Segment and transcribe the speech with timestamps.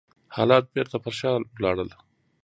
[0.35, 1.31] حالات بېرته پر شا
[1.63, 1.89] لاړل.